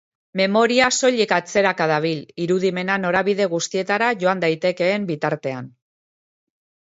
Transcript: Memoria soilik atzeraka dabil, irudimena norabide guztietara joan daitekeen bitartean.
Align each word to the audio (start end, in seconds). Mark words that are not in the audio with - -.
Memoria 0.39 0.85
soilik 0.99 1.33
atzeraka 1.35 1.85
dabil, 1.91 2.23
irudimena 2.45 2.95
norabide 3.03 3.47
guztietara 3.53 4.09
joan 4.23 4.41
daitekeen 4.45 5.05
bitartean. 5.11 5.69